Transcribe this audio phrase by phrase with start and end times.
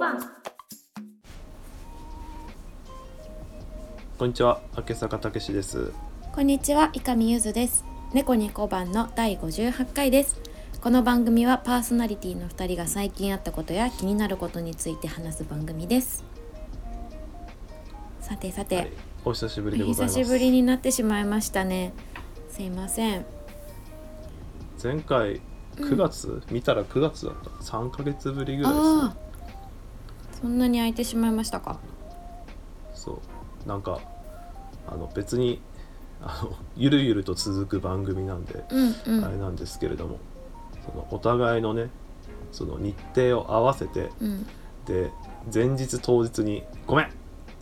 [0.00, 0.18] 番
[4.16, 5.92] こんにちは、明坂武史です。
[6.32, 7.84] こんにちは、伊上ゆずです。
[8.14, 10.40] 猫に小判の第58回です。
[10.80, 16.24] この番組はパーソナリティの2人が最近あったことや気になることについて話す番組です。
[18.22, 18.92] さてさて、はい、
[19.26, 20.18] お久しぶりでおございます。
[20.18, 21.92] 久しぶりになってしまいましたね。
[22.48, 23.26] すいません。
[24.82, 25.42] 前回
[25.76, 27.50] 9月、見たら9月だった。
[27.50, 29.29] 3ヶ月ぶりぐらいです、ね
[30.42, 31.78] そんなに空いてしまいましたか？
[32.94, 33.20] そ
[33.64, 34.00] う、なんか
[34.88, 35.60] あの別に
[36.22, 40.18] あの ゆるゆると続く番組なんで、うんうんあれなんですけれども、
[40.86, 41.88] そのお互いのね、
[42.52, 44.46] その日程を合わせてうん。
[44.86, 45.10] で
[45.52, 47.10] 前日当日にごめん。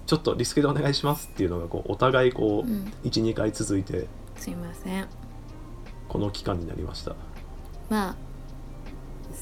[0.07, 5.07] ちょっとリスケでお願いしますっていうのがこうお互いこう、うん12回続いてすいません。
[6.09, 7.15] この期間になりました
[7.91, 8.17] まあ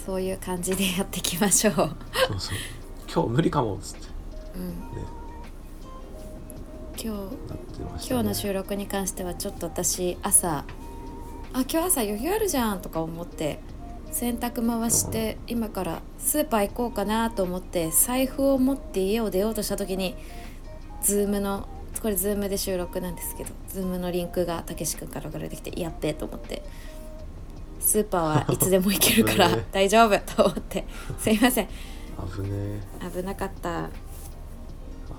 [0.05, 1.75] そういう感じでやっていきましょう。
[1.75, 1.87] そう
[2.41, 2.56] そう
[3.17, 4.09] 今日無理かもっつって
[4.56, 4.69] うん。
[4.69, 4.77] ね
[7.03, 7.09] 今日。
[7.09, 7.19] ね、
[8.11, 10.64] 今日の収録に関してはちょっと私朝
[11.55, 13.61] あ今日朝余裕あるじゃんとか思って
[14.12, 20.14] 洗濯回して今からスーパー行こうかなと思って財布を持って家を出ようとした時に
[21.03, 21.67] ズームの
[22.03, 26.62] これズームで収録なんですけどズームのリンクがたけし君から送られてきてやっべえと思って
[27.81, 30.84] スーパーはいつでも行けるから 大丈夫と思って
[31.19, 31.69] すいません
[32.34, 32.81] 危ねえ。
[33.11, 33.91] 危なかった。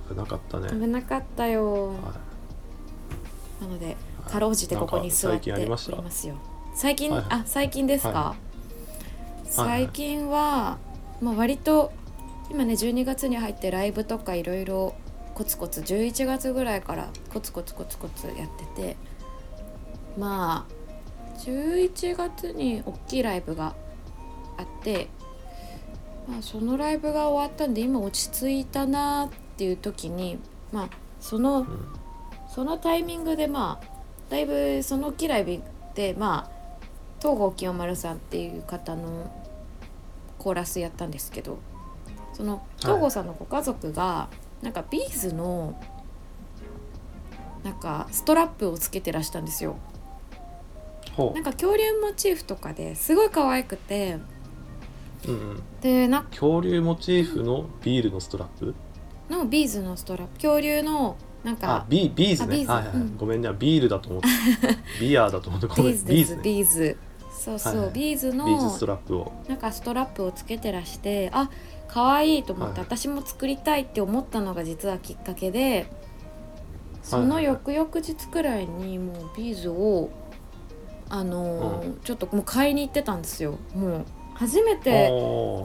[0.09, 1.87] 危なかったね、危なかったよ。
[1.87, 1.93] は
[3.61, 6.35] なのでかろうじてここに座っておりなんか最近ありますよ。
[6.75, 7.27] 最近、はいはい。
[7.31, 8.35] あ最近ですか、は
[9.45, 10.77] 最近は、
[11.21, 11.91] まあ、割と
[12.51, 14.95] 今ね12月に入ってライブとかいろいろ
[15.33, 18.35] コツコツ11月ぐらいからコツコツコツコツやっ
[18.75, 18.97] てて
[20.17, 23.75] まあ11月に大きいライブが
[24.57, 25.07] あって、
[26.27, 30.39] まあ、そのライブが終わったんで今落ち着いたなっていう時に
[30.71, 30.89] まあ
[31.19, 31.87] その、い、うん。
[32.49, 33.85] そのタイミングでまあ
[34.29, 35.61] だいぶその大きいライブ
[35.95, 36.57] でまあ
[37.19, 39.31] 東郷清丸さんっていう方の
[40.37, 41.57] コーラスやったんですけど
[42.33, 44.29] その東郷さんのご家族が、
[44.61, 45.81] なんかビーズの
[47.63, 49.75] なんかストラップをつけてらしたんですよ。
[51.15, 54.19] ほなんか恐竜モチーフとかですごい可愛くて
[55.27, 58.73] う、うんうん、でな恐竜モチーフのビールのストラップ？
[59.29, 60.35] のビーズのストラップ。
[60.35, 62.67] 恐竜のなんあかビビーズあビーズ。
[62.67, 62.97] ねはいはい、はい。
[62.97, 63.17] うん。
[63.17, 63.49] ごめんね。
[63.57, 64.27] ビールだと思って。
[64.99, 65.67] ビアーだと思って。
[65.67, 65.85] ごめん。
[65.85, 66.41] ビーズですね。
[66.43, 66.97] ビーズ
[67.31, 69.31] そうそう、はいはいビーズのビーズストラップを。
[69.47, 71.49] なんかストラップをつけてらしてあ
[71.87, 75.87] 可愛いと思って、はい私も作りたいって思ったのが実はきっかけで
[77.03, 80.09] その翌々日くらいにもうビーズを
[81.09, 83.57] あのーちょっともう買いに行ってたんですよ。
[83.73, 84.05] もう
[84.37, 85.09] 初めて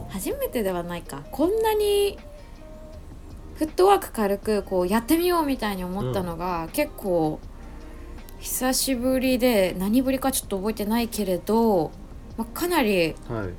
[0.09, 1.23] 初めてではないか。
[1.31, 2.17] こんなに
[3.55, 7.39] フットワーク軽くこうやってみようみたいに思ったのが、結構
[8.39, 11.91] 久しぶりで何ぶりかちょっと覚えてないけれど、
[12.35, 13.49] まあ、かなりはい。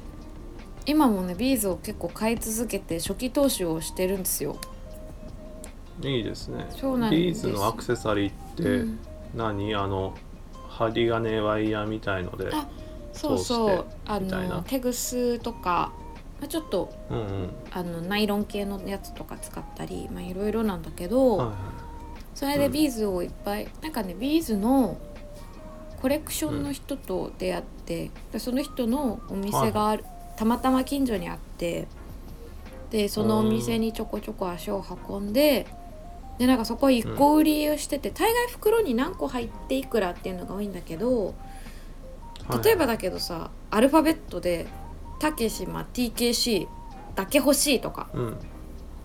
[0.87, 4.57] 今もねビーズを結構買い続けて初期投資をしてるんですよ。
[6.03, 6.67] いいですね。
[6.71, 7.47] そうなんです。
[7.47, 8.99] ビーズのアクセサリーってうん。
[9.35, 10.15] 何、あの
[10.69, 12.51] 針金ワイヤーみたいので。
[12.53, 12.67] あ
[13.15, 13.85] そうそう。
[14.07, 15.93] あのテグスとか、
[16.41, 17.51] まあ、ちょっとうんうん。
[17.71, 21.57] あのナイロン系のやつとか使ったりまあいろいろなんだけど、はいはい。
[22.35, 24.99] それでビーズをいっぱい、なんかねビーズの
[26.03, 30.05] コレクションの人と出会って、でその人のお店がある、
[30.37, 31.87] たまたま近所にあって
[32.91, 35.67] でそのお店にちょこちょこ足を運んで
[36.39, 41.35] でなんかそこ一個売りをしてて、大概袋に何個入っていくらっていうのが多いんだけどはい
[42.62, 44.66] 例えばだけどさ、アルファベットで
[45.19, 46.66] 「たけしま TKC
[47.15, 48.37] だけ欲しい」とかうん。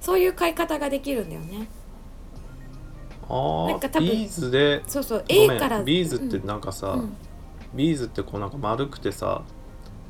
[0.01, 1.67] そういう買い方ができるんだよね。
[3.29, 7.15] あなんか多分あビーズでそうそうご A からビーズってなんかさ、うん。
[7.75, 9.43] ビーズってこうなんか丸くてさ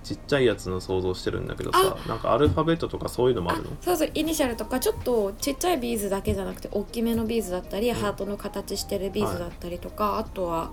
[0.04, 3.70] ちっちゃいやつの想像してるんだけどさなんかアルファベットとかそういうのもあるの？
[3.82, 7.96] そうそうイニシャルとかちょっとちっちゃいビーズだけじゃなくて大きめのビーズだったり、うん。
[7.96, 10.72] ハートの形してるビーズだったりとか、あとは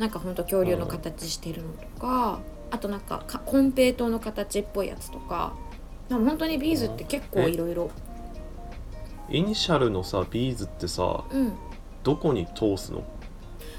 [0.00, 5.52] なんかほんと恐竜の形してるのとか、あとなんかかコンペイトーの形っぽいやつとか
[6.08, 7.90] なんか本当にビーズって結構いろいろ
[9.28, 11.52] イニシャルのさビーズってさうん。
[12.02, 13.04] どこに通すの？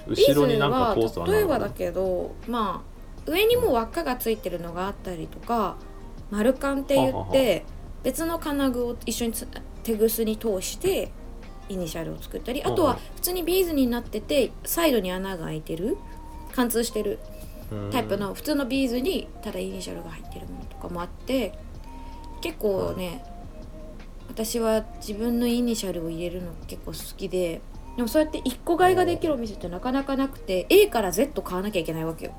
[0.07, 2.83] 後ろになんか通すは穴あるの例えばだけどま
[3.25, 5.75] あ上にも輪っかがついてるのがあったりとか
[6.29, 7.65] 丸カンって言はって
[8.03, 9.47] 別の金具を一緒につ
[9.81, 11.12] テグスに通して
[11.67, 15.97] イニシャルを作ったりあとは普通にビーズになっててサイドに穴が開いてる
[16.51, 17.19] 貫通してる
[17.92, 21.53] タイプの普通のビーズにただイニシャルが入ってるものとかもあって
[22.42, 23.24] 結構ね
[24.27, 27.62] 私は自分のイニシャルを入れるの結構好きで
[27.95, 32.33] でもそうやって1個買いができるお店ってなかなかなくて A から Z 買わなきゃいけないわけよ。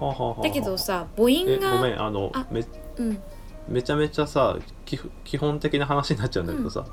[0.00, 2.64] はあはあはあだけどさ母音えごめがんあのあめ
[2.96, 3.22] うん。
[3.68, 6.84] めちゃめちゃさ基基本的な話になっちゃうんだけどさ、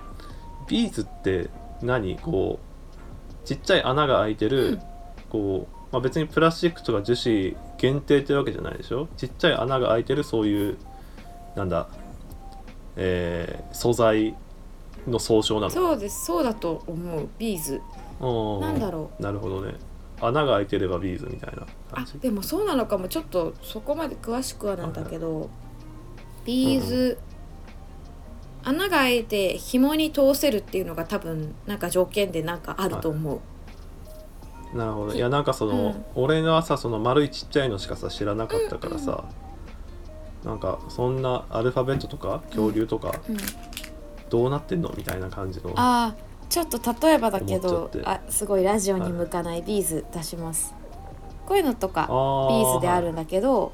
[0.68, 1.50] ビーズって
[1.81, 4.81] 何こうちっちゃい穴が開いてる、うん
[5.30, 9.08] こう、まあ、別にプラスチックとか樹脂限定ってわけじゃないでしょ？
[9.18, 10.78] ちっちゃい穴が開いてるそういう
[11.56, 11.88] なんだ
[12.96, 14.36] えー素材
[15.08, 15.70] の総称なの？
[15.70, 16.26] そうです。
[16.26, 17.30] そうだと思う。
[17.38, 17.81] ビーズ。
[18.20, 19.24] うんなんだろう。
[19.24, 19.76] なるほどね。
[20.22, 23.08] 穴が開いてればビーズみたいなあでもそうなのかも。
[23.08, 25.50] ちょっとそこまで詳しくはなんだけど
[26.44, 27.18] ビーズ、
[28.64, 33.40] 穴が開いて紐に通せるっていうのが多分なんか条件でなんかあると思う、
[34.74, 35.13] なるほど。
[35.13, 36.06] いやなんかその、うん。
[36.16, 39.24] 俺はさその丸いちっちゃいのしかさ知らなかったからさ、
[40.44, 43.38] なんかそんなアルファベットとか恐竜とかうん。
[44.30, 46.16] どうなってんのみたいな感じのああ
[46.50, 50.75] ちょっと例えばだけどあすごいラジオに向かないビーズ出します、
[51.48, 53.74] こういうのとかビーズであるんだけど、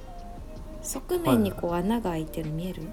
[0.82, 2.84] 側面にこう穴が開いてるの見える？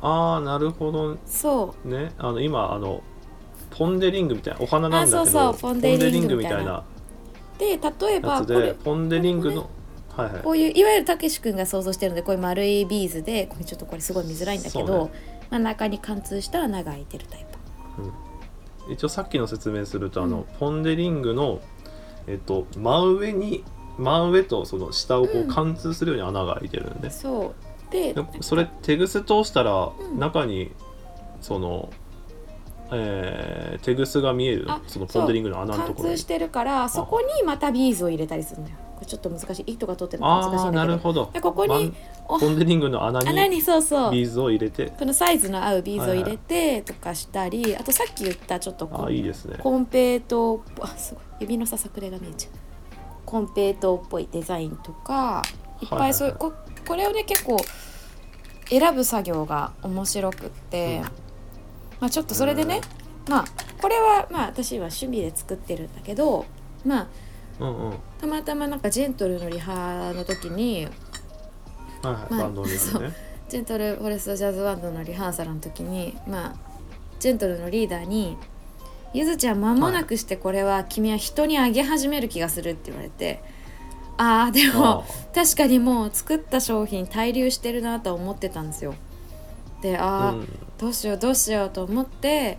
[0.00, 1.18] ああなるほど。
[1.26, 1.88] そう。
[1.88, 2.12] ね。
[2.16, 3.02] あの今あの
[3.76, 6.84] ポン・デ・リングみたいなお花なんだけどあそうそうポンデリングみたいな。
[7.58, 9.70] で例えばこれでポン・デ・リングの
[10.16, 10.42] はいはい。
[10.42, 15.10] こういういわゆるたけし君が想像してるのでこういう丸いビーズでこれちょっとこれすごい見づらいんだけど、ね。
[15.50, 17.46] 真ん中に貫通した穴が開いてるタイ
[18.86, 18.92] プ。
[18.92, 20.44] 一応さっきの説明するとあの、うん。
[20.58, 21.60] ポン・デ・リングの
[22.26, 23.64] えっと真上に
[23.98, 25.48] 真上とその下をこううん。
[25.48, 27.54] 貫通するように穴が開いてるんで、そ
[27.88, 27.92] う。
[27.92, 30.18] ででそれテグス通したらん。
[30.18, 30.72] 中に
[31.40, 31.90] その、
[32.92, 36.16] えーテグスが見えるあそのポン・デ・リングの穴のと貫ころに。
[36.16, 38.74] 通してるからそこにまたビーズを入れたりするのよ。
[38.96, 39.72] これちょっと難しい。
[39.72, 40.72] 糸が取ってるの難しいんだけど。
[40.72, 41.30] なるほど。
[41.32, 41.92] でここに
[42.26, 44.10] おポン・デ・リングの穴に穴にそうそう。
[44.12, 44.92] ビーズを入れて。
[44.98, 49.58] このサイズの合うビーズを入れてとかしたり、あとさっき言ったちょっとああいいですね。
[49.60, 51.22] コンペイトーあすごい。
[51.40, 52.52] 指のささくれが見えちゃう。
[53.26, 55.42] コンペイトーっぽいデザインとか
[55.82, 56.38] いっぱいそう、はい。
[56.38, 56.52] こ
[56.86, 57.58] これをね結構
[58.68, 61.25] 選ぶ作業が面白くって、うん
[62.00, 62.80] まあちょっとそれでね、
[63.28, 63.44] まあ
[63.80, 66.46] これはまあ私は趣味で作ってるんだけど
[66.84, 67.06] まあ
[67.60, 67.94] うんうん。
[68.20, 70.86] たまたまなんかジェントルのリハの時に
[72.02, 73.16] はいはい、まあバンドにやるね。
[73.48, 76.54] ジェントルフォレストジャズバンドのリハーサルの時にまあ
[77.20, 78.36] ジェントルのリーダーに
[79.14, 83.42] 「ゆずちゃん間もなくしてこれは君は人にあげ始める気がする」って言われて
[84.18, 85.04] ああでも
[85.34, 88.94] 確かにもう作った商品滞留してるなとは思ってたんですよ。
[89.80, 92.58] でああ、うんどうしようどうしようと思って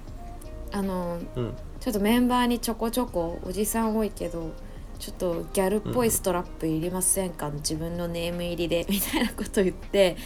[0.72, 1.54] あのうん。
[1.80, 4.52] ちょっとメンバーにちょこちょこおじさん多いけど
[5.00, 10.18] ちょっとギャルっぽいストラップいりませんか、自分のネーム入りで みたいなこと言って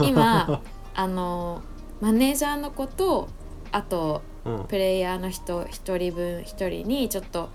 [0.00, 0.62] 今
[0.94, 1.62] あの
[2.00, 3.28] マネージャーの子と
[3.72, 4.64] あとうん。
[4.64, 7.50] プレイヤーの人1人分1人にちょっと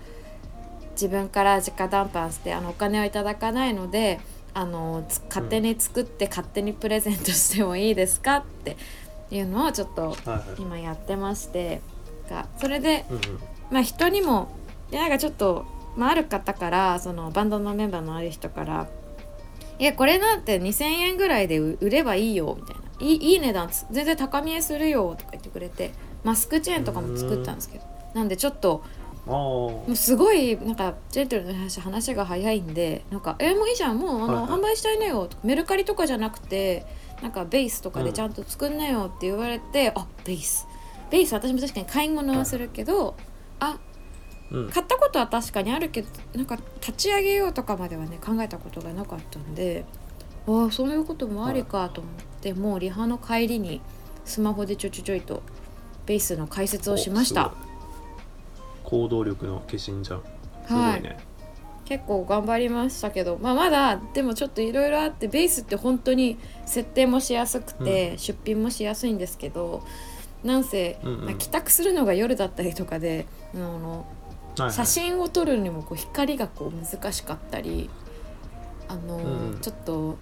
[0.92, 4.20] 自分から直談判してあのお金はいただかないので
[4.54, 8.36] あのつ勝手に作って勝手にプレゼントしてもいいですか？
[8.36, 8.76] って
[9.30, 10.16] いうのをちょっと
[10.58, 11.80] 今やってまして
[12.30, 13.04] がそれで
[13.70, 14.48] まあ人にも
[14.90, 18.86] でなんかちょっと、まあ、ある方からそのバンドのメンバーのある人から
[19.78, 25.92] 「いやこれなんて2,000円ぐらいで売売ればいいよ」みたいな「いいいい値段つ全然高見えするよ」とか言ってくれて
[26.24, 27.96] マスクチェーンとかも作ったんですけど。
[28.16, 28.82] なんでちょっと
[29.26, 34.58] あもうすごいなんかジェントルの話話が早いんでなんか「えもういいじゃんもうあの、はいはい。
[34.58, 36.86] 販売したいねよ」とかメルカリとかじゃなくて
[37.22, 40.66] なんかベースとかでちゃんと作んなよって言われて、あベース。
[41.10, 43.16] ベース私も確かに買い物はするけど、
[43.60, 44.70] ああうん。
[44.70, 49.84] 買ったことは確かにあるけどなんか立ち上げようとかまではね考えたことがなかったんで
[50.46, 53.80] ああそういうこともありかと思って、もうリハの帰りに
[54.24, 55.42] スマホでちょちょちょいと
[56.06, 57.54] ベースの解説をしました。
[58.84, 60.04] 行動力の化身じゃん。
[60.04, 61.00] すごはい。
[61.00, 61.16] いね、
[61.86, 69.82] 結構頑張りましたけど、まあ、まだでもちょっといろいろあってベースって本当に設定もしやすくて、出品もしやすいんですけど
[70.44, 71.24] なんせ、うんうん。
[71.26, 74.06] まあ帰宅するのが夜だったりとかであの
[74.58, 74.72] はいはい。
[74.72, 77.88] 写真を撮るにもこう光がこう難しかったり
[78.88, 80.18] あの、うんちょっと、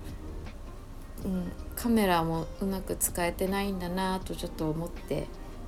[1.25, 5.27] うん、カメラもうまく使えてないんだなとちょっと思って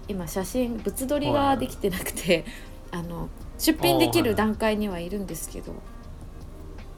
[0.08, 2.44] 今写真物撮りができてなくて、
[2.92, 5.72] あの出品できる段階にはいるんですけど、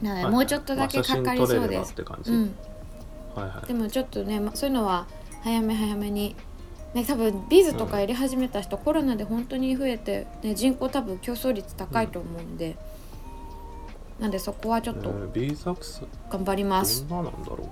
[0.01, 1.93] なのではいもうちょっとだけかかりそうです。
[1.93, 2.55] って感じ、うん、
[3.35, 3.67] はいはい。
[3.67, 5.07] でもちょっとねまそういうのは
[5.43, 6.35] 早め早めに、
[6.93, 12.77] ね、多分ビーズとかやり始めた人、コロナで本当に増えて、ね、人口多分競争率高いと思うんで、
[14.19, 15.09] なんでそこはちょっと
[16.29, 17.69] 頑張ります、どんななんだろ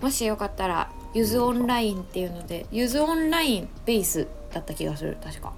[0.00, 0.04] う。
[0.04, 5.52] もしよかったらゆずオンラインっていうのでゆずオンラインベースだった気がする確か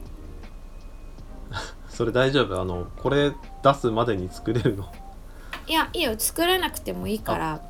[1.94, 2.60] それ大丈夫？
[2.60, 3.32] あのこれ
[3.62, 4.92] 出すまでに作れるの？
[5.66, 6.14] いやいいよ。
[6.18, 7.62] 作らなくてもいいから。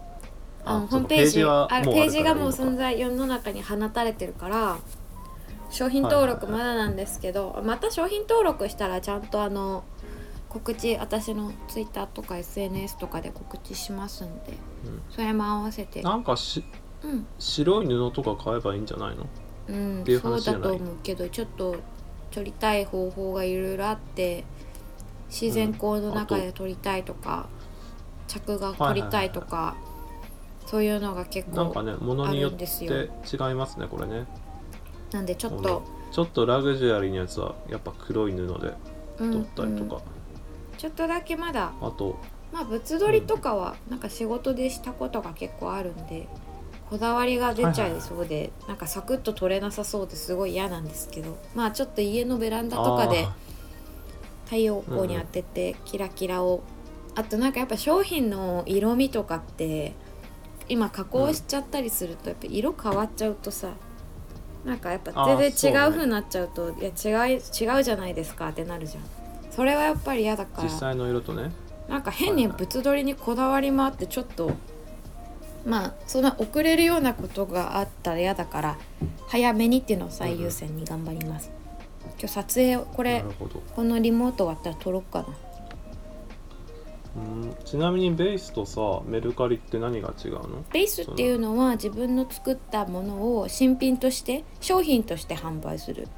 [0.64, 4.78] あのあホームページあるページがもう存在世の中に放たれてるから
[5.70, 9.84] 商品登録まだなんですけど、また商品登録したらちゃんとあの
[10.48, 14.54] 告知私の Twitter とか SNS とかで告知しますんで、
[14.86, 15.02] うん。
[15.10, 16.00] それも合わせて。
[16.02, 16.64] なんかし
[17.02, 19.26] うん、白い布とか買えばいいんじゃないの？
[19.68, 20.62] うんっていうそう話じゃない？
[20.62, 21.76] だと思うけどちょっと
[22.34, 24.44] 撮りたい方法がいろいろあって
[25.30, 27.48] 自然光の中で撮りたいとか、
[28.26, 29.76] 着画撮りたいとか、
[30.66, 34.26] そういうのが結構なんかね物によってあるんですよ違いますねこれね。
[35.12, 38.74] なんでちょっと、ちょっとラグジュアリーなやつはやっぱ黒い布で
[39.18, 40.76] うん撮ったりとか、うん。
[40.76, 42.18] ちょっとだけまだあと
[42.52, 46.26] まあ物撮りとかはなんか仕事でしたことが結構あるんで
[46.94, 53.34] こだわりが出ちゃいそうで、なんかサクッと撮れなさそうですごい嫌なんですけどまあちょっと家のベランダとかであ
[54.44, 56.62] 太陽光に当ててキラキラを、
[57.16, 59.94] あとなんかやっぱ商品の色味とかって
[60.68, 63.72] 今加工しちゃったりするとやっぱ色変わっちゃうとさ
[64.64, 66.90] なんかやっぱ全然違う風になっちゃうといや
[67.26, 69.02] 違い違うじゃないですかってなるじゃん。
[69.50, 70.68] それはやっぱり嫌だから。
[70.68, 71.50] ー実際の色とね。
[71.88, 74.52] なんか変に物撮りにこだわりもあってちょっと
[75.66, 78.78] まあそんな遅れるようなことがあったら嫌だから
[79.28, 81.50] 早めにっていうのを最優先に頑張ります、
[82.18, 83.62] 今日撮影こなれるほど。
[83.74, 85.26] このリモート終わったら撮ろうかな。
[87.16, 90.64] うんちなみにベースとさメルカリって何が違うの？
[90.72, 96.08] ベースっていうのは自分の作ったものを新品として商品として販売する。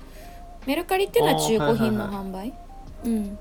[0.67, 2.53] メルカリっていうのは中古品の販売？
[3.05, 3.39] うん。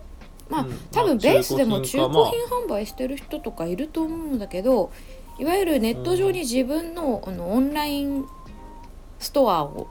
[0.50, 0.78] まあ、うん。
[0.92, 4.92] 多分まあベースでも中古品品販売してる人とかいると思うんだけど
[5.38, 8.26] いわゆるネット上に自分のあのオンライン
[9.20, 9.88] ストアを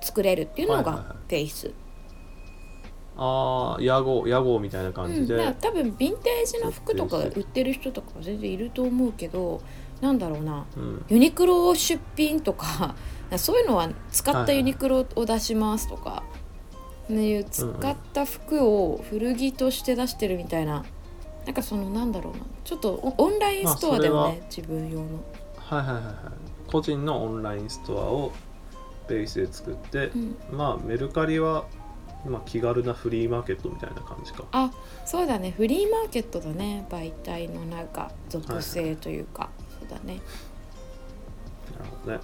[0.00, 1.16] 作れるっていうのがはいはいはい。
[1.28, 1.72] ベース、
[3.16, 9.60] ああ屋号屋号みたいな感うん、じで、だから多分ヴィンテージの服とか売ってる人とかは全然いると思うけど
[10.00, 10.64] なんだろうな。
[10.76, 11.04] うん。
[11.08, 12.94] ユニクロ出品とか
[13.36, 16.22] そういうのは使ったユニクロを出しますとか、
[17.08, 20.84] ねいう使った服を古着として出してるみたいな
[21.48, 22.40] なんかそのなんだろうな。
[22.62, 25.06] ちょっとオオンラインストアだよね、自分用の。
[25.56, 26.14] はいはいはいはい。
[26.70, 28.32] 個人のオンラインストアを
[29.08, 30.36] ベースで作って、うん。
[30.52, 31.64] まあメルカリは、
[32.26, 34.44] まあ、気軽なフリーマーケットみたいな感じか。
[34.52, 34.70] あ
[35.06, 35.52] そうだね。
[35.52, 36.84] フリーマーケットだね。
[36.90, 39.48] 媒体のなんか属性というか、
[39.80, 40.20] そうだね。
[41.78, 42.20] なるほどね。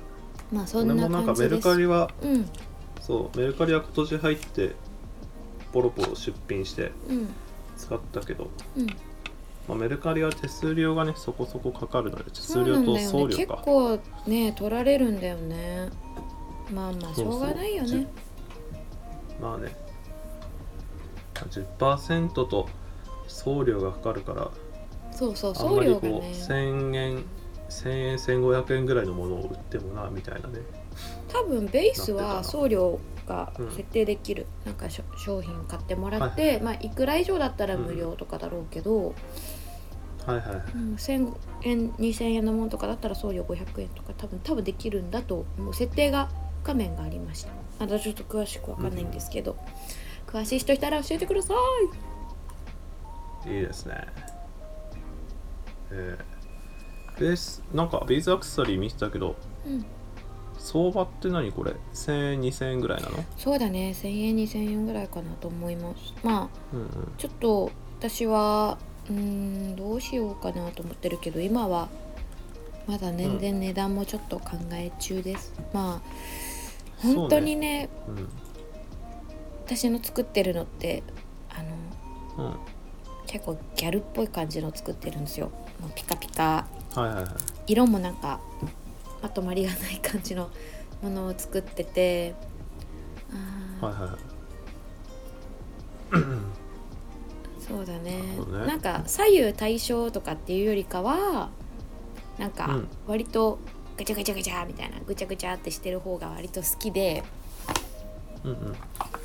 [0.52, 2.46] まあそん俺なもなんかメルカリはうん。
[3.00, 4.72] そうメルカリは今年入って
[5.72, 7.28] ポロポロ出品してうん。
[7.78, 8.86] 使ったけど、うん
[9.68, 13.56] まあ、メルカリは手数料がねそこそこかかるので手数料と送料か。
[13.56, 15.88] 結構ね取られるんだよね。
[16.70, 18.06] まあまあしょうがないよそうそうね。
[19.40, 19.76] まあね
[21.34, 22.68] 10%と
[23.26, 24.50] 送料がかかるから
[25.10, 26.32] そうそう送まりこう料がね。
[26.32, 27.24] 1000円
[27.68, 30.60] 1000円1500円ぐらいのものを売ってもなみたいなね。
[31.28, 39.14] 多分ベースは送料がうん設定できる、なんかしょ商品買ってもらって、まあいくら以上だったら無料とかだろうけど、
[40.26, 40.48] はいはい。
[40.48, 45.74] はいうん1000円2000円のものとかだったら送料500円とか多分多分できるんだともう。
[45.74, 46.30] 設定が
[46.62, 47.50] 画面がありました。
[47.78, 49.56] まだちょっと詳しくわかんないんですけど、
[50.26, 51.54] 詳しい人いたら教えてくださ
[53.46, 53.50] い。
[53.50, 54.06] いいですね。
[55.90, 59.84] えー、ベースなんかベースアクセサリー見てたけどうん。
[60.56, 63.22] 相場って何これ？1000円2000円ぐらいなの？
[63.36, 63.94] そうだね。
[63.94, 66.14] 1000円2000円ぐらいかなと思います。
[66.22, 66.88] まあうんうん。
[67.18, 68.78] ちょっと私は
[69.10, 71.88] うーんどうしようかなと思ってるけど今は
[72.86, 77.16] まだ全然値段もちょっと考え中です、まあそうね。
[77.18, 78.28] 本当にねうん
[79.66, 81.02] 私の作ってるのって
[81.50, 81.62] あ
[82.38, 82.56] のうん。
[83.26, 85.46] 結構ギャルっぽい感じの作ってるんですよ。
[85.80, 86.66] もうピカピカ。
[86.94, 87.24] はいはいはい。
[87.66, 88.38] 色もなんか
[89.22, 90.50] まとまりがない感じの
[91.02, 92.34] ものを作ってて。
[93.32, 93.86] あー。
[93.86, 94.18] はいはいはい
[97.66, 98.20] そうだね。
[98.20, 98.66] ね。
[98.66, 101.50] なんか左右対称とかっていうよりかは
[102.38, 102.88] なんかうん。
[103.06, 103.58] 割と
[103.96, 107.22] ガチャガチャガチャみたいなぐちゃぐちゃってしてる方が割と好きで
[108.44, 108.76] うんうん。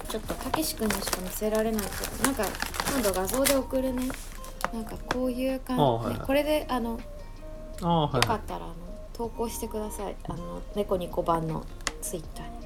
[0.07, 2.43] ちょっとたけし君にしか見せられないけどなんか
[2.91, 4.09] 今度画像で送るね。
[4.73, 6.27] なんかこういう感じ、あはいはい。
[6.27, 6.99] これであの
[7.81, 8.75] ああはいはよかったらあの
[9.13, 10.15] 投稿してください。
[10.27, 11.65] あの猫ニコ版の
[12.01, 12.59] ツイッターに。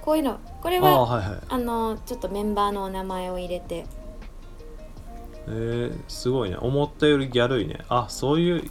[0.00, 1.38] こういうのこれははいはい。
[1.48, 3.84] あのちょっとメンバーのお名前を入れて
[5.48, 6.56] えー、すごいね。
[6.56, 7.84] 思ったよりギャルいね。
[7.88, 8.70] あそういう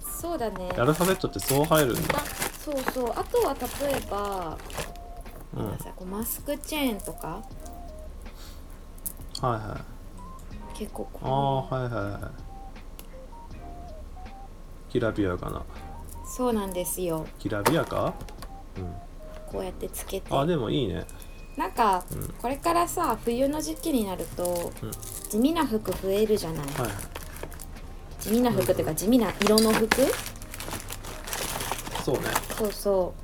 [0.00, 0.70] そうだね。
[0.76, 2.16] アルファベットってそう入るんだ。
[2.16, 2.20] あ
[2.58, 3.10] そうそう。
[3.14, 4.58] あとは例えば、
[5.54, 5.68] うん。
[5.76, 7.42] こうマスクチェーンとか。
[9.40, 9.78] はいは
[10.74, 10.78] い。
[10.78, 12.30] 結構こああはいはいは
[14.88, 14.92] い。
[14.92, 15.58] きらびやかな。
[15.58, 15.62] う
[16.26, 17.26] そうなんですよ。
[17.38, 18.14] きらびやか？
[18.76, 18.94] うん。
[19.46, 20.26] こうやってつけて。
[20.34, 21.06] あでもいいね
[21.56, 22.28] なんか、うん。
[22.40, 24.90] これからさ冬の時期になると、うん。
[25.30, 26.90] 地味な服増えるじゃない、はい
[28.20, 29.88] 地味な服っていうか地味な色の服？
[32.04, 32.22] そうね。
[32.58, 33.14] そうそ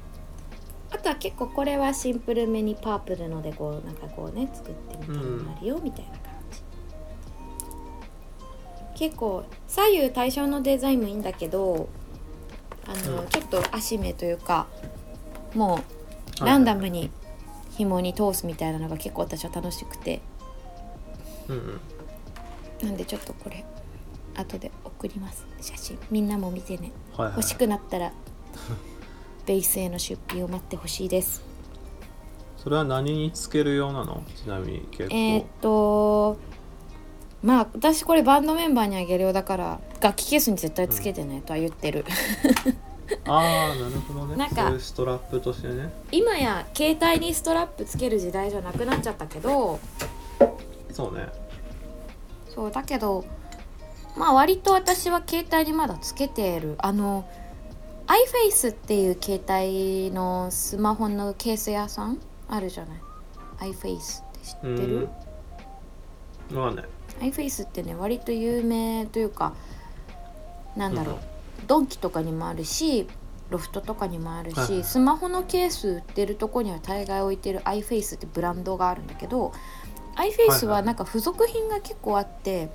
[0.91, 0.95] う。
[0.95, 6.21] あとは結構これはシンプルめにパープルのでこうなんかこうね作ってみたいなるよ、みたいな感
[8.95, 9.01] じ。
[9.09, 11.89] 結構左右対称のデザインもいいんだけど
[12.87, 13.29] あの、うん。
[13.29, 14.69] ちょっと足目というか
[15.55, 15.81] も
[16.41, 16.51] うはい。
[16.51, 17.11] ランダムに
[17.77, 20.21] 紐に通すみたいなのが結構私は楽しくて。
[21.49, 21.57] うん
[22.83, 22.87] うん。
[22.87, 23.65] なんでちょっとこれ
[24.35, 25.47] 後で送ります。
[25.61, 25.99] 写真。
[26.11, 26.93] みんなも見てね。
[27.17, 27.37] はいはい。
[27.37, 28.13] 欲しくなったら
[29.47, 31.43] ベースへの出品を待ってほしいです。
[32.57, 34.23] それは何につけるようなの？
[34.37, 36.37] ちなみに結構、えーっと
[37.43, 42.05] まあ私これバンドメンバーにあげるようだから楽器ケースに絶対つけてねとは言ってる、
[43.27, 44.37] ああなるほどね。
[44.37, 45.93] なんかそういうストラップとしてね。
[46.11, 49.81] 今や携帯にストラップつける時代じゃなくなっちゃったけど
[50.91, 51.29] そうね。
[52.55, 53.25] そうだけど
[54.17, 56.77] まあ割と私は携帯にまだつけてる。
[56.79, 57.29] あの
[58.07, 62.19] iFace っていう携帯のスマホのケース屋さん
[62.49, 65.09] あるじゃない？iFace って知ってる？
[66.51, 66.59] うん。
[66.59, 66.87] わかんない。
[67.21, 69.55] iFace ってね割と有名というか
[70.77, 71.19] なんだろう、
[71.67, 73.07] ドンキとかにもあるし
[73.51, 74.85] ロフトとかにもあるし、はいはい。
[74.85, 79.53] スマホのケース売ってるとこには大概置いてる iFace ってブランドがあるんだけど
[80.17, 82.73] iFace はなんか付属品が結構あって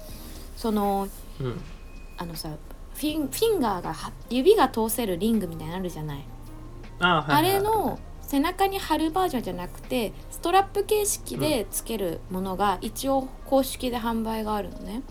[0.56, 1.08] その
[1.40, 1.62] うん。
[2.20, 2.50] あのさ
[2.96, 6.26] フィンフィンガーがは指が通せるリングみたいなのあるじゃない、
[7.00, 7.58] あーはいはいはい。
[7.58, 15.04] あれの背中に貼るバージョンじゃなくてストラップ形式でつけるものが一応公式で販売があるのね、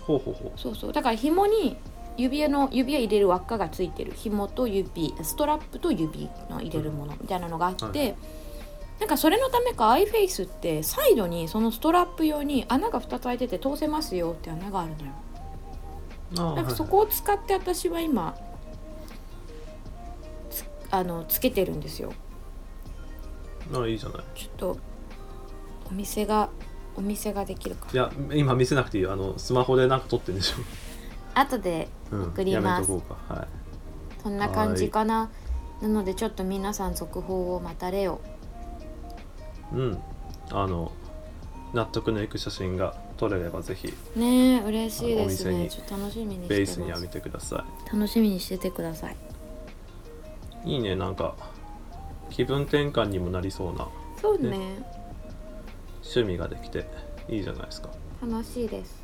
[0.00, 0.92] ほうほうほそうそう。
[0.92, 1.76] だから紐に
[2.16, 4.12] 指輪の指輪入れる輪っかがついてる。
[4.14, 5.14] 紐と指。
[5.22, 7.14] ストラップと指の入れるもの。
[7.20, 8.16] みたいなのがあって、はい。
[9.00, 16.54] なんかそれのためか iFace ってサイドにそのストラップ用に穴が2つ開いてて通せますよって穴があるのよ。
[16.54, 18.36] なんかそこを使って私は今
[20.50, 22.12] つあのつけてるんですよ。
[23.72, 24.22] あいいじゃない。
[24.34, 24.78] ちょっと
[25.90, 26.50] お店が
[26.96, 27.88] お店ができるか。
[27.92, 29.12] いや今見せなくていいよ。
[29.12, 30.54] あのスマホでなんか撮ってんでし
[31.34, 32.92] 後で送ります。
[32.92, 33.16] うか。
[33.28, 34.22] はい。
[34.22, 35.30] そんな感じかな。
[35.82, 38.20] なのでちょっと皆さん続報を待たれよ
[39.72, 39.76] う。
[39.76, 39.98] ん。
[40.50, 40.92] あの
[41.72, 43.92] 納得のいく写真が撮れればぜひ。
[44.16, 49.16] ねえ嬉しいですあお店にねちょっと楽しみにベースに上げてくださ楽しみにしててください
[50.64, 50.74] い。
[50.74, 51.34] いいねなんか
[52.30, 53.88] 気分転換にもなりそうな。
[54.20, 54.50] そうね。
[54.50, 55.04] ね。
[56.02, 56.86] 趣味ができて
[57.28, 57.88] いいじゃないですか、
[58.22, 59.02] 楽しいです。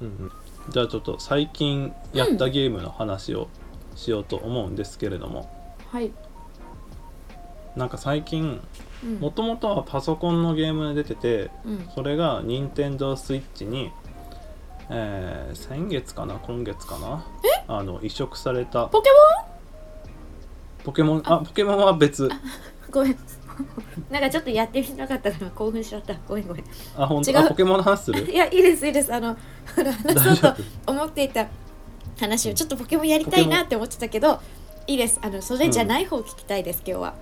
[0.00, 0.32] うんうん、
[0.70, 3.48] じゃあちょっと最近やったゲームの話を
[3.94, 5.50] しようと思うんですけれども、
[5.90, 6.12] はい、
[7.76, 8.60] なんか最近
[9.04, 9.14] うん。
[9.16, 13.92] もともとはパソコンのゲームで出ててうん、それが任天堂スイッチに、
[14.90, 17.26] えー先月かな今月かな
[17.68, 18.86] あの移植された。
[18.86, 19.10] ポケ
[20.84, 22.22] ポケモンあポケモンは別。
[22.22, 22.40] モ ン
[22.90, 23.16] ごめん
[24.10, 26.14] なんかちょっとやってみなかったから興奮しちゃった。
[26.28, 26.64] ごめんごめん。
[26.96, 27.48] あ本違う。
[27.48, 28.20] ポケモンの話する？
[28.30, 29.12] いやいいですいいです。
[29.12, 31.46] あの 話大そう丈と思っていた
[32.18, 34.40] 話をちょっとポケモンやりたいなって思ってたけど
[34.86, 35.18] いいです。
[35.22, 37.14] あのそれじゃない方聞きたいです、今日は。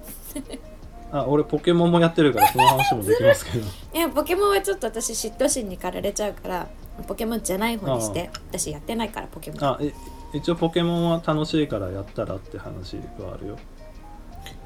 [1.12, 3.66] あ俺ポケモンもやってるからその話もできますけど。
[3.94, 6.68] いやポケモンはちょっと私嫉妬心に駆られちゃうから
[7.07, 9.64] ポケモンじゃない方にして私やってないからポケモン。
[9.64, 9.92] あえ
[10.33, 13.59] 一応ポケモンは楽しいからやったらって話はあるよ、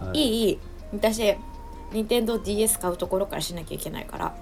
[0.00, 0.18] はい。
[0.18, 0.58] いいいい。
[0.94, 1.36] 私
[1.92, 4.36] 任天堂 d s 買うところからしなきゃいけないから。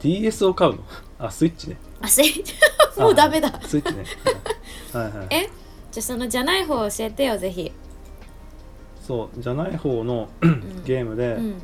[0.00, 0.84] DS を買うの？
[1.18, 1.76] あスイッチね。
[2.00, 2.22] あせ
[2.98, 3.48] もうダメだ。
[3.48, 4.04] あスイッチね
[4.92, 5.04] はい。
[5.04, 5.50] はい、はい、 え？
[5.90, 7.72] じゃあそのじゃない方教えてよぜひ。
[9.06, 10.84] そうじゃない方のん。
[10.84, 11.62] ゲームで、うん。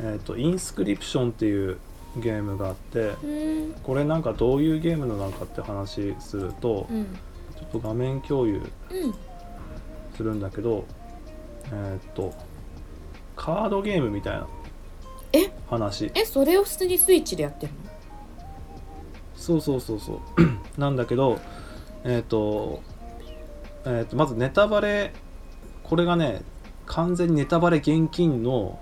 [0.00, 1.78] えっ、とインスクリプションっていう
[2.16, 3.74] ゲームがあってうん。
[3.82, 7.04] これなんかどういうゲームのなんかって話すると、うん。
[7.56, 9.14] ちょっと画面共有うん。
[10.16, 10.84] するんだけど
[11.72, 12.32] えっ、と
[13.36, 14.46] カードゲームみたいな
[15.32, 15.50] え？
[15.68, 16.10] 話。
[16.14, 17.78] えそれを普通にスイッチでやってるの？
[19.36, 20.20] そうそうそうそう。
[20.80, 21.38] なんだけど
[22.04, 22.80] えっ、と,、
[23.84, 25.12] えーとまずネタバレ。
[25.82, 26.42] これがね
[26.86, 28.78] 完全にネタバレ厳禁の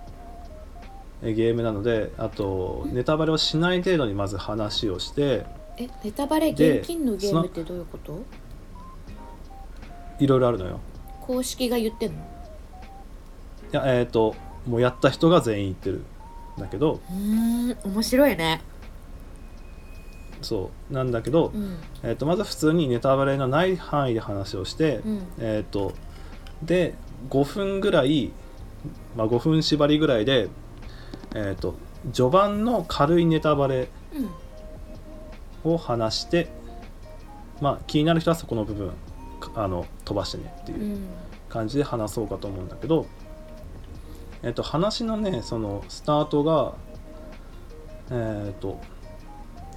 [1.22, 5.44] えゲームなのであとネタバレをしない程度にまず話をして
[5.78, 8.20] えネタバレで現金のゲームってどういうこと？
[10.20, 10.80] いろいろあるのよ。
[11.22, 12.18] 公式が言ってんの？
[12.18, 12.20] い
[13.72, 14.34] やえっ、と
[14.66, 16.04] もうやった人が全員言ってる
[16.58, 17.00] んだけど。
[17.10, 18.62] うん面白いね。
[20.42, 21.76] そうなんだけど、うん。
[22.02, 25.26] えー、とまず普通にネタバレのない範囲で話をして、うん。
[25.38, 25.92] えっ、と
[26.62, 26.94] で
[27.30, 28.32] 5分ぐらい、
[29.16, 30.48] まあ、5分縛りぐらいで
[31.34, 31.74] えっ、と
[32.12, 33.88] 序盤の軽いネタバレ
[35.64, 35.72] うん。
[35.72, 36.48] を話して
[37.60, 38.92] まあ気になる人はそこの部分
[39.38, 41.06] かあの飛ばしてねっていううん。
[41.48, 43.06] 感じで話そうかと思うんだけど、
[44.42, 46.74] えっと話のねそのスタートが
[48.10, 48.80] えっ、と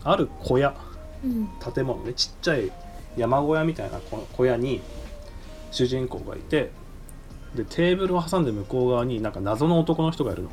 [0.03, 0.75] ある小屋
[1.23, 1.49] うん。
[1.73, 2.71] 建物ねちっちゃい
[3.17, 4.81] 山小屋みたいなこ小屋に
[5.71, 6.71] 主人公がいて
[7.55, 10.49] でテーブルを挟んで向こう側になんか謎の男の人がいるの。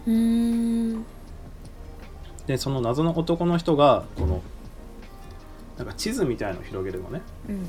[2.46, 4.42] でその謎の男の人がこの
[5.79, 7.22] なんか地図みたいのを広げるのね。
[7.48, 7.64] うん。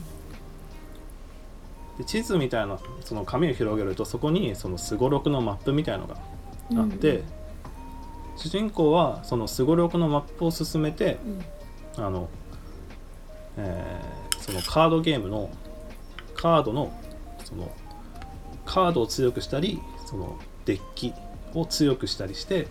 [1.98, 6.18] で地図みたいなその紙を広げるとそこにそのすごろくのマップみたいのが
[6.76, 7.24] あって、
[8.38, 11.18] 主人公はそのすごろくのマップを進めて
[11.98, 12.06] うん。
[12.06, 12.30] あの、
[13.58, 15.50] えーそのカードゲームの
[16.36, 16.92] カードの
[17.46, 17.72] その
[18.66, 21.14] カードを強くしたりそのデッキ
[21.54, 22.68] を強くしたりして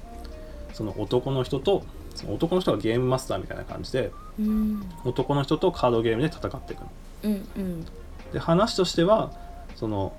[0.74, 1.82] その男の人と
[2.14, 4.82] その男の人がゲームマスターみたいな感じでうん。
[5.04, 6.90] 男の人とカードゲームで戦っていくの。
[7.22, 7.86] うんうん。
[8.34, 9.32] で話としては
[9.76, 10.12] その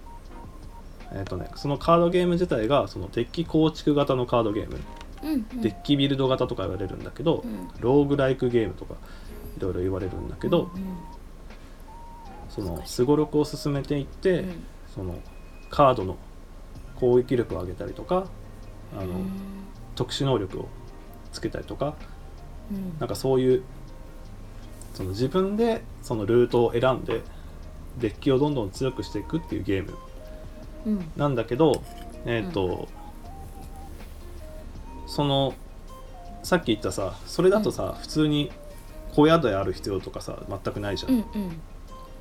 [1.13, 7.69] えっ、とねそのカードゲーム自体がそのデッキ構築型のカードゲーム、うんデッキビルド型とか言われるんだけど、うん。
[7.79, 8.95] ローグライクゲームとか
[9.57, 10.97] いろいろ言われるんだけど、うん
[12.49, 14.63] そのすごろくを進めていって、うん。
[14.93, 15.15] その
[15.69, 16.17] カードの
[16.95, 18.27] 攻撃力を上げたりとか
[18.95, 19.31] あの、うん
[19.95, 20.67] 特殊能力を
[21.31, 21.95] つけたりとか
[22.71, 22.99] うん。
[22.99, 23.63] なんかそういう
[24.93, 27.21] その自分でそのルートを選んで
[27.99, 29.91] デッキをどんどん強くしていくっていうゲーム。
[29.91, 30.12] うん
[31.15, 31.83] なんだけど
[32.25, 32.87] えっ、と、
[35.07, 35.53] その
[36.41, 38.51] さっき言ったさそれだとさ、普通に
[39.13, 41.11] 小屋である必要とかさ全くないじゃん。
[41.11, 41.25] うんうん。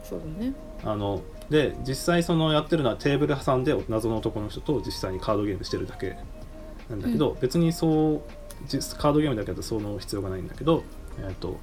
[0.05, 0.55] そうだね。
[0.85, 6.16] あので実際そのやってるのはテーブル挟んで謎の男の人と実際にカードゲームしてるだけ。
[6.90, 8.22] なんだけど、別にそう
[8.66, 10.83] 実カードゲームだけだとその必要がないんだけど、
[11.18, 11.59] えっと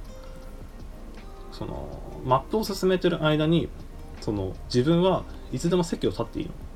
[1.52, 3.68] そのマップを進めてる間に
[4.20, 6.52] その自分はいつでも席を立っていいの。
[6.52, 6.69] うん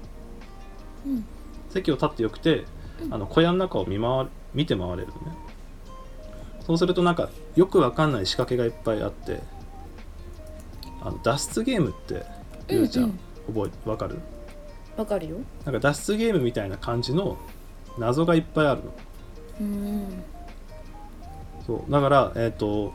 [1.70, 2.64] 席を立ってよくて
[3.10, 5.36] あの小屋の中を見回る見て回れるのね。
[6.66, 9.42] そうするとなんかよくわかんない仕掛けがいっぱいあって
[11.02, 12.24] あの脱出ゲームって
[12.68, 14.18] 言うじゃん、覚えわかる？
[14.96, 15.36] わかるよ。
[15.64, 17.36] なんか脱出ゲームみたいな感じの
[17.98, 18.92] 謎がいっぱいあるの。
[19.60, 20.22] うん。
[21.66, 21.90] そう。
[21.92, 22.92] だからえっ、と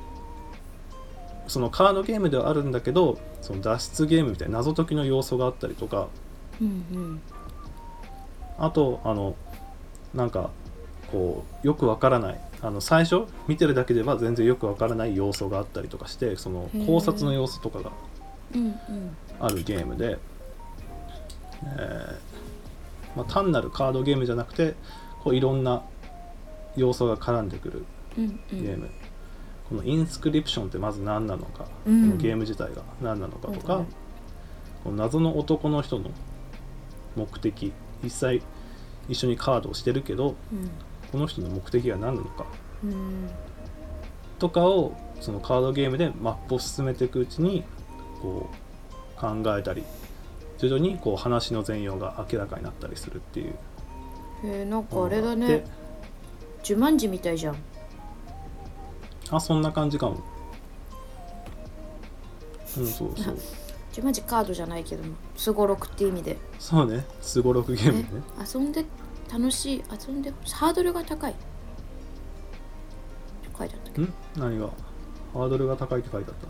[1.47, 6.07] そのカードゲームではあるんだけどその脱出ゲームみたいな謎解きの要素があったりとか
[6.61, 7.21] うんうん
[8.59, 9.35] あとあの
[10.13, 10.49] なんか
[11.11, 12.39] こうよくわからない。
[12.61, 17.91] あの最初見てるだけでは全然よくわからない要素があったりとかしてその考察の要素とかが
[19.39, 20.17] あるゲームで、
[21.63, 22.17] えー
[23.15, 24.75] まあ、単なるカードゲームじゃなくて
[25.23, 25.83] こういろんな
[26.75, 27.85] 要素が絡んでくる
[28.17, 28.89] ゲーム、
[29.69, 32.09] このインスクリプションってまず何なのか、うん。
[32.09, 33.87] このゲーム自体が何なのかとか、うん
[34.83, 36.09] この謎の男の人の
[37.15, 38.41] 目的実際
[39.07, 40.69] 一緒にカードをしてるけどうん。
[41.11, 42.45] この人の目的が何なのか。
[42.83, 43.29] うん。
[44.37, 47.63] とかをそのカードゲームでマップを進めていくうちに
[48.21, 48.49] こ
[49.17, 49.83] う考えたり
[50.57, 53.53] 徐々にこう話の全容が明らかになったりするっていう。
[54.43, 55.65] へえなんかあれだね。
[56.63, 57.55] ジュマンジみたいじゃん。
[59.31, 60.15] あそんな感じかも。
[62.77, 63.37] うんそうそう
[63.91, 66.37] ジュマンジカードじゃないけどもすごろくって意味で。
[66.59, 67.05] そうね。
[67.21, 68.05] すごろくゲームね。
[68.39, 68.43] え？
[68.53, 68.85] 遊んで
[69.31, 69.83] 楽しい。
[69.91, 71.35] 遊んでハードルが高い。
[73.57, 74.01] 書いてあったけ？
[74.01, 74.13] ん？
[74.37, 74.67] 何が？
[75.33, 76.47] ハードルが高いって書いてあった、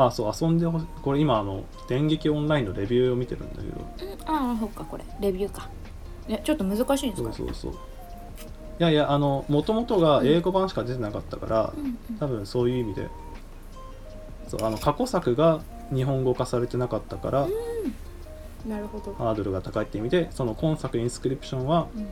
[0.00, 0.06] うん。
[0.06, 0.86] あそう遊んでほしい。
[1.02, 3.78] これ今あの電撃オンラインのレビューを見てるんだけど。
[4.06, 5.04] ど、うん、ああそっかこれ。
[5.20, 5.68] レビューか。
[6.28, 7.32] えちょっと難しいんですか？
[7.32, 7.72] そうそうそう。
[7.72, 7.76] い
[8.78, 12.18] やいやあのもともとが英語版しか出てなかったから、うん。
[12.18, 13.08] 多分そういう意味で。
[14.48, 18.70] そうあの過去作が日本語化されてなかったから、うん。
[18.70, 22.08] なるほど、ハードルが高いって意味でその今作インスクリプションはうん。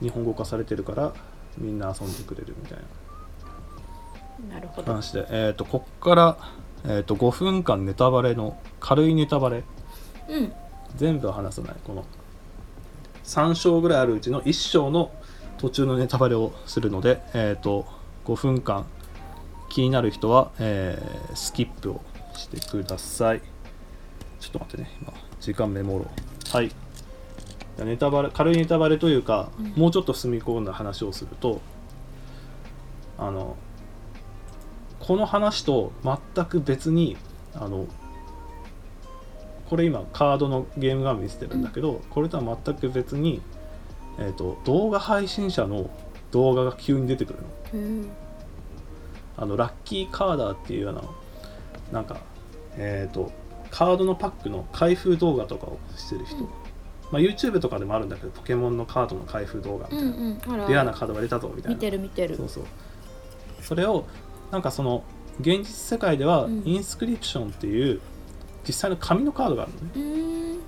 [0.00, 1.12] 日本語化されてるから
[1.56, 4.60] みんな遊んでくれるみたいな。
[4.60, 4.88] るほど。
[4.88, 6.36] な話で、えー、とこっから、
[6.84, 9.62] えー、と5分間ネタバレの軽いネタバレ。
[10.28, 10.52] うん。
[10.96, 11.74] 全部は話さない。
[11.84, 12.04] この
[13.24, 15.12] 3章ぐらいあるうちの1章の
[15.58, 17.86] 途中のネタバレをするので、えー、と
[18.24, 18.86] 5分間
[19.70, 22.00] 気になる人は、えースキップを
[22.34, 23.40] してください。
[24.40, 24.90] ちょっと待ってね。
[25.00, 26.08] 今時間メモろう。
[26.50, 26.70] はい。
[27.78, 29.66] ネタバレ軽いネタバレというか、うん。
[29.76, 31.60] もうちょっと踏み込んだ話をすると
[33.18, 33.56] あの
[35.00, 37.16] この話と全く別に
[37.54, 37.86] あの
[39.68, 43.40] これ今カードのゲーム画面見せてるんだけど、これとは全く別に、
[44.18, 45.90] えー、と動画配信者の
[46.30, 48.10] 動画が急に出てくるの。
[49.36, 51.02] あのラッキーカーダーっていうような
[51.94, 52.18] なんか
[52.76, 53.30] えっ、と
[53.70, 56.44] カードのパックの開封動画とかをしてる人、うん。
[57.10, 61.76] まあ、YouTube とかでもあるんだけどポケモンのカードの開封動画みたいな、うんうんレアなカードが出たぞみたいな。
[61.76, 62.36] 見てる見てる。
[62.36, 62.64] そうそう。
[63.62, 64.04] それを
[64.50, 65.04] なんかその
[65.40, 66.62] 現実世界ではうん。
[66.64, 68.00] インスクリプションっていう
[68.66, 69.90] 実際の紙のカードがあるのね。
[69.94, 70.60] うーん。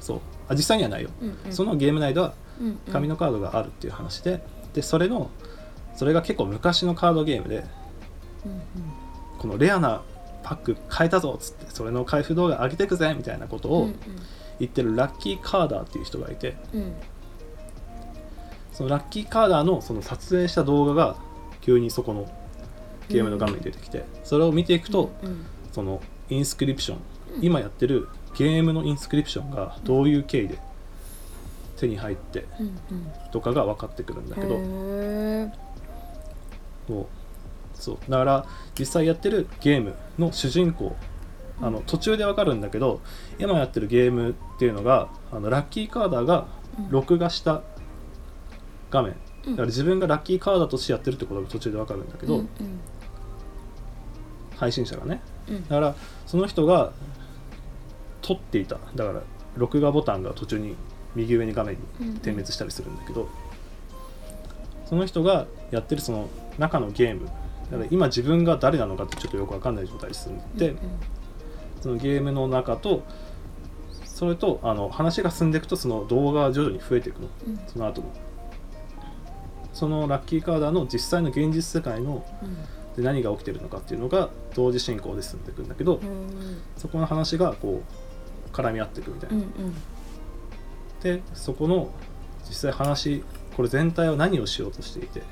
[0.00, 0.20] そう。
[0.48, 1.52] あ実際にはないよ、うんうん。
[1.52, 2.76] そのゲーム内ではうんうん。
[2.92, 4.42] 紙のカードがあるっていう話で。
[4.72, 5.30] でそれの
[5.94, 7.64] それが結構昔のカードゲームで
[8.44, 8.62] うん。
[9.38, 10.02] このレアな
[10.44, 13.96] パック変えたぞっつってそれの開封動画上げてくぜみたいなことをうんうん。
[14.60, 16.92] 言ってるラッキーカーダーっていう人がいてうん。
[18.72, 21.16] そのラッキーカーダーのその撮影した動画が
[21.60, 22.30] 急にそこの
[23.08, 26.98] ゲームの画面に出てきて、それを見ていくと、うんそのインスクリプション、
[27.36, 27.44] うん。
[27.44, 30.58] 今やってるゲームのインスクリプションがどういう経緯で
[31.76, 32.74] 手に入ってうんうん。
[33.32, 34.58] とかが分かってくるんだけど、
[36.88, 37.06] もう
[37.74, 37.98] そう。
[38.10, 38.46] だから
[38.78, 40.96] 実際やってるゲームの主人公
[41.60, 43.00] あの途中で分かるんだけど
[43.38, 46.46] 今やってるゲームっていうのがあのラッキーカーダーが
[46.90, 47.62] 録画した
[48.90, 49.14] 画面、
[49.46, 49.52] うん。
[49.52, 52.48] だから自分がラッキーカーダーとしてやってるってことが途中で分かるんだけど、うん
[54.56, 55.20] 配信者がね。
[55.48, 55.62] うん。
[55.64, 55.94] だから
[56.26, 56.92] その人が
[58.22, 58.78] 撮っていた。
[58.94, 59.22] だから
[59.56, 60.76] 録画ボタンが途中に
[61.16, 63.28] 右上に画面に点滅したりするんだけど、
[64.86, 67.28] その人がやってるその中のゲーム
[67.70, 70.78] だから今自分が誰なのかってちょっとよく分かんない状態ですんで、うん
[71.84, 73.02] そのゲームの中と
[74.06, 77.28] それとあの話が進んでいくとその動画が徐々に増えていくの。
[77.46, 77.60] うん。
[77.66, 78.10] その後も。
[79.74, 82.56] そのラッキーカーダーの実際の現実世界のうん。
[82.96, 89.74] で何が起きてるのかっていうのが同時進行で進んでいくんだけど、うんそこの話がこう絡み合っていくみたいな、うんうん。
[91.02, 91.92] でそこの
[92.48, 93.22] 実際話
[93.56, 95.22] これ全体は何をしようとしていてっ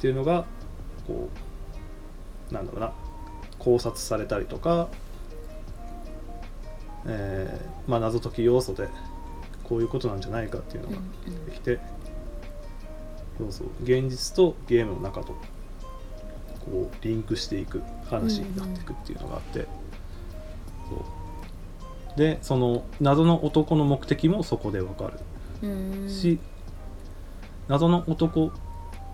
[0.00, 0.44] ていうのが
[1.08, 1.28] こ
[2.50, 2.92] うなんだろうな
[3.58, 4.88] 考察されたりとか、
[7.06, 8.88] えーまあ、謎解き要素で
[9.64, 10.96] こういうことなんじゃないかっていうのが
[11.46, 11.80] できて、
[13.36, 13.68] そうそう。
[13.82, 15.32] 現実とゲームの中と
[16.64, 19.66] こうリンクしていく話になっていくっていうのがあって、
[20.88, 22.18] そう。
[22.18, 25.12] でその謎の男の目的もそこでわか
[25.62, 26.08] るうん。
[26.08, 26.38] し、
[27.66, 28.52] 謎の男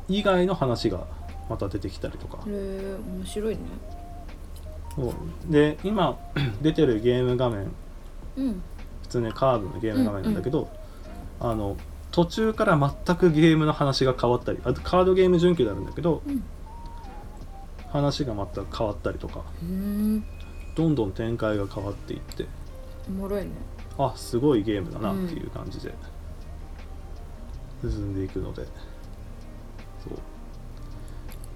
[0.08, 1.06] 以外の話が
[1.48, 3.60] また出てきたりとか、へえ面白いね。
[4.96, 5.52] そう。
[5.52, 6.18] で今
[6.62, 7.70] 出てるゲーム画面。
[8.36, 8.62] うん。
[9.02, 10.68] 普通ねカードのゲーム画面なんだけど、
[11.40, 11.76] あの
[12.10, 16.42] 途中から全くゲームの話が変わったりあとカードゲーム準拠であるんだけどうん。
[17.90, 19.42] 話が全く変わったりとか。
[19.62, 20.24] うん
[20.76, 22.46] どんどん展開が変わっていって。
[23.08, 23.50] おもろいね。
[23.96, 25.94] あすごいゲームだなっていう感じで。
[27.82, 28.64] 進んでいくので。
[30.02, 30.18] そう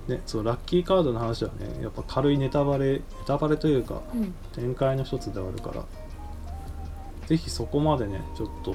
[0.09, 4.35] ねそのラッキーカードの話はねやっぱ軽いネタバレネタバレというかうん。
[4.53, 5.85] 展開の一つではあるから
[7.27, 8.75] ぜひそこまでねちょっと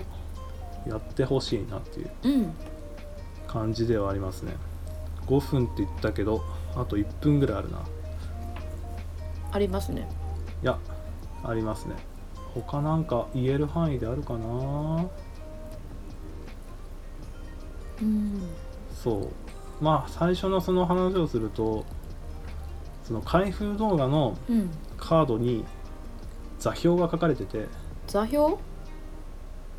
[0.87, 2.53] やってほしいなっていううん。
[3.47, 4.53] 感じではありますね。
[5.27, 6.43] 5分って言ったけど
[6.75, 7.83] あと1分ぐらいあるな。
[9.51, 10.09] ありますね。
[10.63, 10.79] いや
[11.43, 11.95] ありますね。
[12.55, 15.05] 他なんか言える範囲であるかな？
[18.01, 18.41] うん。
[18.91, 19.29] そう
[19.83, 21.85] まあ最初のその話をすると
[23.03, 24.71] その開封動画のうん。
[24.95, 25.65] カードに
[26.59, 27.67] 座標が書かれてて
[28.07, 28.57] 座標？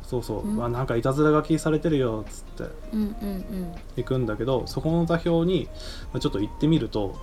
[0.03, 0.55] そうそう、うん。
[0.55, 2.63] まあ、なんかいたずら書きされてるよっつって。
[2.93, 3.75] うんうんうん。
[3.95, 5.67] 行くんだけどそこの座標に
[6.13, 7.15] まあちょっと行ってみると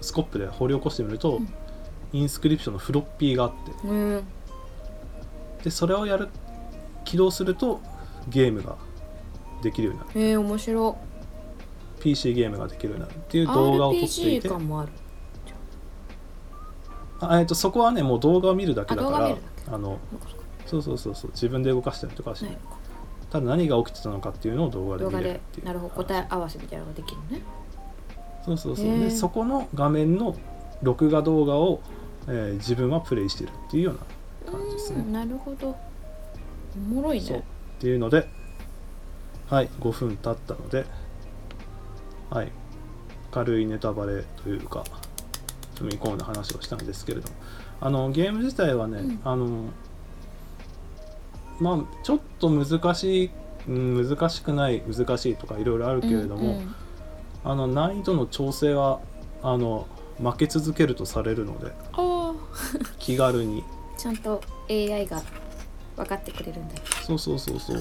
[0.00, 1.54] スコップで掘り起こしてみると、うん。
[2.12, 3.86] インスクリプションのフロッピーがあって。
[3.86, 4.24] うん
[5.62, 6.28] でそれをやる
[7.04, 7.80] 起動すると
[8.28, 8.76] ゲームが
[9.62, 10.20] できるようになる。
[10.20, 10.98] へえ面白
[11.98, 14.48] PC ゲームができるようになるっていう動画を撮っていて。
[14.48, 14.86] 感も
[17.20, 19.36] あえっとそこはねもう動画を見るだけだから
[19.72, 19.98] あの
[20.66, 22.58] そうそうそうそう自分で動かしたりとかはしない。
[23.30, 25.66] ただ何が起きてたのかっていうのを動画で動画で見れるっていう。
[25.66, 25.94] なるほど。
[25.94, 27.42] 答え合わせみたいなのができるね。
[28.44, 28.86] そうそうそう。
[28.86, 30.36] でそこの画面の
[30.82, 31.80] 録画動画を、
[32.28, 33.94] えー自分はプレイしてるっていうよう
[34.46, 35.00] な感じですね。
[35.00, 35.76] うんなるほど。
[36.76, 37.36] おもろいそう。
[37.38, 37.46] っね
[37.80, 38.28] ていうので
[39.48, 40.84] はい5分経ったので
[42.30, 42.52] はい。
[43.30, 44.84] 軽いネタバレというか
[45.76, 47.34] 踏み込んだ話をしたんですけれども。
[47.80, 49.20] あのゲーム自体はね、うん。
[49.24, 49.64] あの
[51.60, 53.30] まあちょっと難しい、
[53.68, 56.74] うん難しくない難しいとかいろいろあるけれども、うんうん。
[57.44, 59.00] あの難易度の調整は
[59.42, 59.86] あの
[60.22, 62.34] 負け続けるとされるのであ
[62.98, 63.62] 気軽に。
[63.62, 63.64] ー
[63.96, 65.22] ちゃんと AI が
[65.96, 66.74] 分かってくれるんだ。
[67.02, 67.80] そうそうそうそう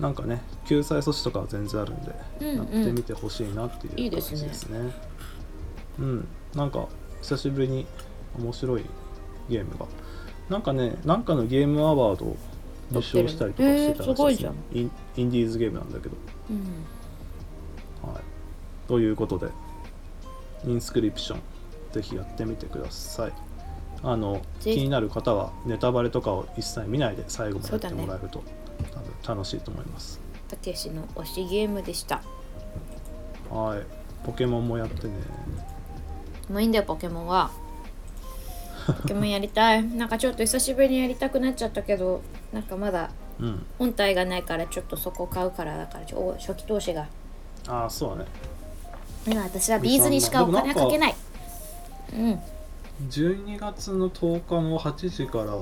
[0.00, 2.56] なんかね救済措置とかは全然あるんで、うんうん。
[2.56, 4.36] やってみてほしいなっていう感いいですね。
[4.38, 4.92] じですね。
[5.98, 6.28] うん。
[6.54, 6.86] なんか
[7.22, 7.86] 久しぶりに
[8.38, 8.84] 面白い
[9.48, 9.86] ゲームが。
[10.50, 12.36] なんかねなんかのゲームアワードを
[12.90, 14.54] 受賞したりとかしてたらしへーすごいじゃん。
[14.72, 16.16] インインディーズゲームなんだけど。
[16.50, 18.12] うん。
[18.12, 18.22] はい。
[18.86, 19.48] ということで
[20.64, 21.40] インスクリプション
[21.92, 23.32] ぜひやってみてください。
[24.02, 28.44] あの気になる方はネタバレとかを一切見ないで最後までやってもらえると、
[29.26, 30.20] 楽しいと思います。
[30.48, 32.22] たけしの推しゲームでした。
[33.50, 33.82] はい。
[34.24, 35.14] ポケモンもやってね。
[36.48, 37.50] もういいんだよポケモンは。
[38.86, 39.84] ポケモンやりたい。
[39.84, 43.10] なんかちょっと久しぶりにやりたくなっちゃったけどなんかまだ
[43.40, 43.66] うん。
[43.78, 47.06] 本体がないからちょっとそこ買うからだからちょお初期投資が。
[47.68, 48.30] ああそうだね
[49.26, 51.14] 今私はビーズにしかお金かけない。
[52.14, 52.40] うん。
[53.10, 55.58] 12月の10日の8時から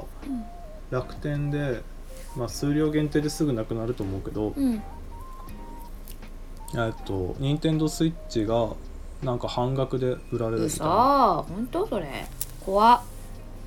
[0.90, 1.82] 楽天で、
[2.36, 4.82] まあ、数量限定ですぐなくなると思うけど、うん。
[6.76, 8.70] えっと任天堂スイッチが
[9.22, 11.44] なんか半額で売られるみたいな。
[11.48, 12.26] 本当それ。
[12.64, 13.02] 怖っ。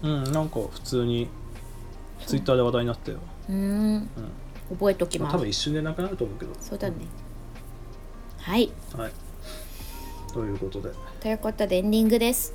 [0.04, 1.28] うんなんか普通に
[2.26, 3.60] ツイッターで話題になったよ、うーん。
[3.60, 4.10] うん。
[4.70, 6.52] 覚えときまあ、ます多分一瞬でなくなると思うけど。
[6.60, 6.96] そうだね。
[8.40, 8.72] はい。
[8.96, 9.12] はい。
[10.34, 10.90] ということで。
[11.22, 12.54] ということでエンディングです。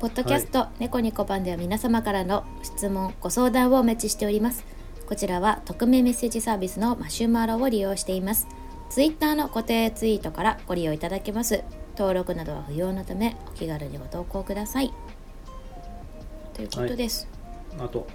[0.00, 4.64] ポッドキャスト、猫ニコ版では皆様からの質問ご相談をお待ちしております
[5.10, 8.46] こちらは匿名メッセージサービスのマシュマロを利用しています。
[8.90, 11.64] ツイッターの固定ツイートからご利用いただけます。
[11.98, 14.94] 登録などは不要のためお気軽にご投稿ください。
[16.54, 17.26] ということです、
[17.76, 18.06] あと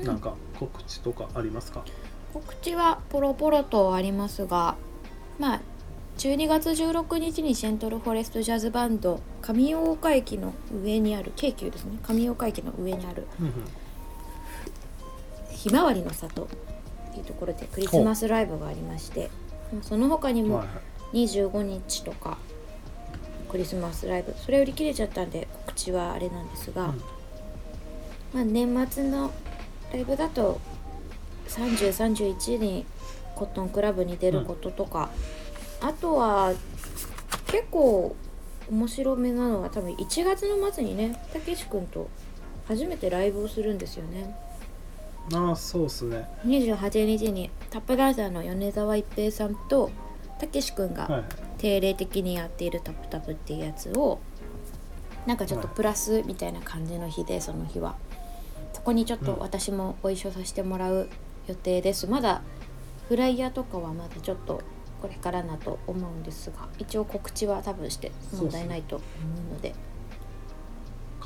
[0.00, 1.84] なんか告知とかありますか、
[2.32, 4.76] 告知はポロポロとありますが
[5.40, 5.60] まあ
[6.18, 11.98] 12月16日にセントルフォレストジャズバンド上大岡駅の上にある京急ですね。
[12.04, 13.52] 上大岡駅の上にあるうんうん
[15.66, 16.46] ひまわりの里っ
[17.12, 19.30] ていうところでクリスマスライブがありまして
[19.72, 21.24] まあその他にもはいはい。
[21.24, 22.38] 25日とか
[23.50, 27.00] クリスマスライブそれ売り切れちゃったんで告知はあれなんですが、うん。
[28.32, 29.32] まあ、年末の
[29.92, 30.60] ライブだと
[31.48, 32.86] 3031に
[33.34, 35.10] コットンクラブに出ることとか、
[35.80, 36.52] あとは
[37.46, 38.14] 結構
[38.70, 42.08] 面白めなのは多分1月の末にねたけし君と
[42.66, 44.45] 初めてライブをするんですよね
[45.34, 46.28] ああそうっすね。
[46.46, 49.90] 28日にタップダンサーの米沢一平さんと
[50.38, 51.24] たけし君が
[51.58, 54.20] 定例的にやっているタップタプっていうやつを
[55.26, 55.76] なんかちょっとはい。
[55.76, 57.96] プラスみたいな感じの日でその日は。
[58.72, 59.40] そこにちょっとうん。
[59.40, 61.08] 私もご一緒させてもらう
[61.48, 62.06] 予定です。
[62.06, 62.42] まだ
[63.08, 64.62] フライヤーとかはまだちょっと
[65.00, 69.04] これからなと思うんですが一応告知は多分して問題ないと思
[69.50, 69.74] うので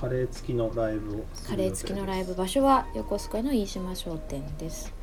[0.01, 4.95] カレー付きのライブをすカレー付きのライブ場所は横須賀の飯島商店です。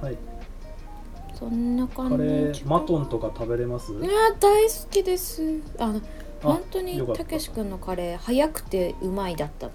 [0.00, 0.18] はい。
[1.34, 2.16] そんな感
[2.52, 3.92] じマトンとか食べれます？
[3.92, 5.60] いや大好きです。
[5.78, 6.00] あのあ
[6.40, 7.14] 本当にた。
[7.14, 9.72] たけし君のカレー早くてうまいだったな。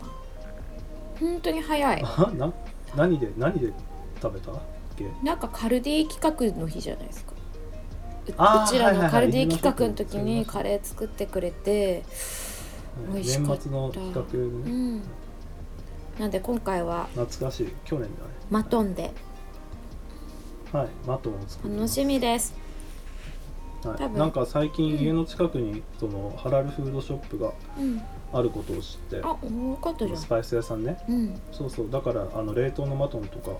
[1.19, 2.01] 本当に早い。
[2.03, 2.53] あな
[2.95, 3.73] 何で何で
[4.21, 4.51] 食べた？
[4.53, 4.55] っ
[4.95, 7.33] けなんかカルディ企画の日じゃないですか。
[8.27, 9.03] うちらはいはいはい。
[9.03, 12.03] のカルディ企画の時にカレー作ってくれて
[13.13, 13.51] 美味しかった。
[13.53, 15.01] 年末の企画うねん。
[16.19, 17.73] なんで今回は懐かしい。
[17.85, 18.31] 去年だね。
[18.49, 19.11] マトンで。
[20.71, 22.53] はいマトンを作楽しみです。
[23.83, 24.19] はい、多分。
[24.19, 24.99] なんか最近うん。
[24.99, 28.01] 家の近くにそのハラルフードショップがうん。
[28.33, 30.97] あることを知って、あよかったじゃんスパイス屋さんね。
[31.09, 31.41] うん。
[31.51, 31.89] そうそう。
[31.89, 33.51] だからあの冷凍のマトンとか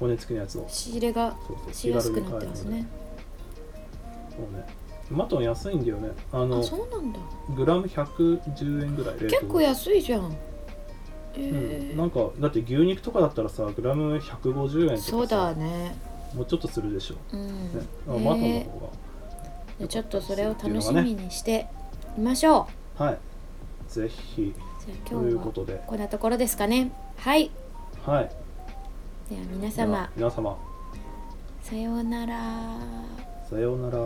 [0.00, 0.64] 骨付きのやつを。
[0.66, 1.74] 仕入れがそうそう。
[1.74, 2.86] しやすくなってますね。
[4.30, 4.66] そうね
[5.10, 6.10] マトン安いんだよね。
[6.32, 7.18] あのあそうなんだ。
[7.54, 10.36] グラム110円ぐらい冷凍結構安いじゃん。
[11.36, 11.94] えうー。
[11.94, 15.96] ん、なんかだって牛肉とかだったらさグラム150円とかさそうだね。
[16.34, 17.46] もうちょっとするでしょ、うん。
[17.46, 17.52] ね。
[18.08, 18.20] あえー。
[18.20, 18.92] マトンの方
[19.80, 21.66] でちょっとそれを楽しみにして
[22.16, 23.18] みましょう、がはい。
[23.88, 24.54] ぜひ。
[25.04, 25.82] ということで。
[25.86, 26.92] こんなところですかね。
[27.18, 27.50] はい。
[28.04, 28.30] はい。
[29.30, 30.10] では皆様。
[30.16, 30.56] 皆様。
[31.62, 32.36] さようなら。
[33.48, 33.98] さようなら